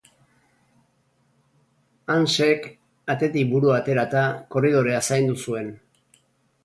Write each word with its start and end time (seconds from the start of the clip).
Hansek, 2.13 2.67
atetik 3.15 3.53
burua 3.55 3.77
aterata, 3.83 4.25
korridorea 4.57 5.07
zaindu 5.11 5.41
zuen. 5.47 5.71